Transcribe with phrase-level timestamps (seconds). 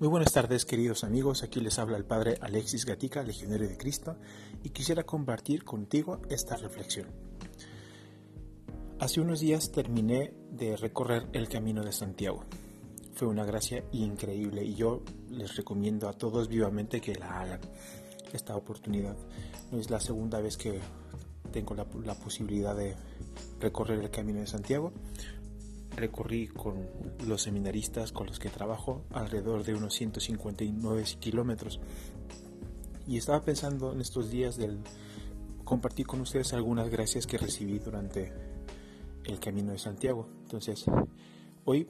[0.00, 4.16] Muy buenas tardes queridos amigos, aquí les habla el Padre Alexis Gatica, legionario de Cristo,
[4.62, 7.08] y quisiera compartir contigo esta reflexión.
[9.00, 12.44] Hace unos días terminé de recorrer el Camino de Santiago.
[13.14, 17.60] Fue una gracia increíble y yo les recomiendo a todos vivamente que la hagan.
[18.32, 19.16] Esta oportunidad
[19.72, 20.78] no es la segunda vez que
[21.50, 22.94] tengo la, la posibilidad de
[23.58, 24.92] recorrer el Camino de Santiago
[25.98, 26.88] recorrí con
[27.26, 31.80] los seminaristas con los que trabajo alrededor de unos 159 kilómetros.
[33.06, 34.78] Y estaba pensando en estos días del
[35.64, 38.32] compartir con ustedes algunas gracias que recibí durante
[39.24, 40.28] el camino de Santiago.
[40.42, 40.86] Entonces,
[41.64, 41.88] hoy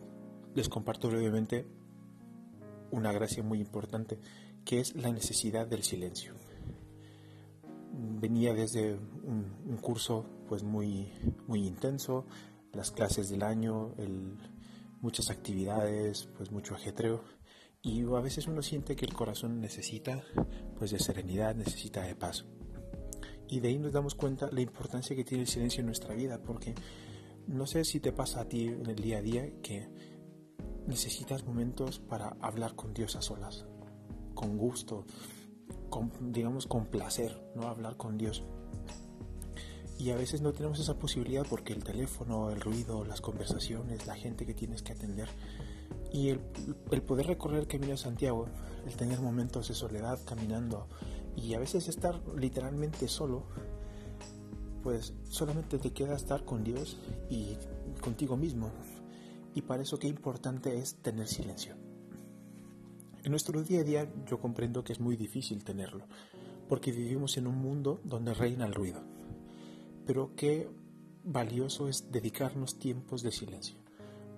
[0.54, 1.66] les comparto brevemente
[2.90, 4.18] una gracia muy importante,
[4.64, 6.34] que es la necesidad del silencio.
[8.20, 11.12] Venía desde un, curso pues muy,
[11.46, 12.24] muy intenso,
[12.72, 13.94] las clases del año,
[15.00, 17.22] muchas actividades, pues mucho ajetreo.
[17.82, 20.22] Y a veces uno siente que el corazón necesita
[20.78, 22.44] pues de serenidad, necesita de paz.
[23.48, 26.42] Y de ahí nos damos cuenta la importancia que tiene el silencio en nuestra vida,
[26.42, 26.74] porque
[27.46, 29.88] no sé si te pasa a ti en el día a día que
[30.86, 33.64] necesitas momentos para hablar con Dios a solas,
[34.34, 35.06] con gusto,
[36.20, 38.44] digamos con placer, no hablar con Dios
[39.98, 44.14] y a veces no tenemos esa posibilidad porque el teléfono, el ruido, las conversaciones, la
[44.14, 45.28] gente que tienes que atender
[46.12, 46.38] y el,
[47.02, 48.46] poder recorrer camino de Santiago,
[48.86, 50.86] el tener momentos de soledad caminando
[51.36, 53.46] y a veces estar literalmente solo,
[54.84, 56.96] pues solamente te queda estar con Dios
[57.28, 57.56] y
[58.00, 58.70] contigo mismo.
[59.54, 61.74] Y para eso qué importante es tener silencio.
[63.24, 66.06] En nuestro día a día yo comprendo que es muy difícil tenerlo,
[66.68, 69.17] porque vivimos en un mundo donde reina el ruido
[70.08, 70.66] pero qué
[71.22, 73.76] valioso es dedicarnos tiempos de silencio,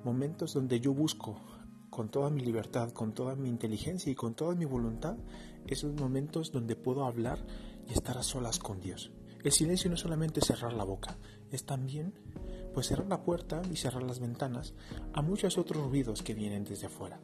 [0.03, 1.41] momentos donde yo busco
[1.91, 5.17] con toda mi libertad, con toda mi inteligencia y con toda mi voluntad,
[5.69, 7.39] esos momentos donde puedo hablar
[7.89, 9.13] y estar a solas con Dios.
[9.45, 11.17] El silencio no es solamente cerrar la boca,
[11.53, 12.15] es también
[12.75, 14.75] pues cerrar la puerta y cerrar las ventanas
[15.13, 17.21] a muchos otros ruidos que vienen desde afuera.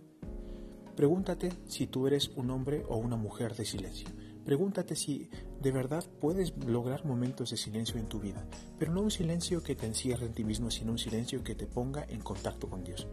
[0.95, 4.09] Pregúntate si tú eres un hombre o una mujer de silencio.
[4.47, 5.29] Pregúntate si
[5.61, 8.47] de verdad puedes lograr momentos de silencio en tu vida,
[8.79, 11.67] pero no un silencio que te encierre en ti mismo, sino un silencio que te
[11.67, 13.09] ponga en contacto con Dios.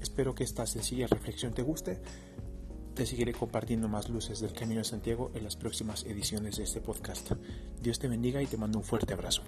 [0.00, 2.02] Espero que esta sencilla reflexión te guste.
[2.94, 6.80] Te seguiré compartiendo más luces del Camino de Santiago en las próximas ediciones de este
[6.80, 7.30] podcast.
[7.80, 9.42] Dios te bendiga y te mando un fuerte abrazo.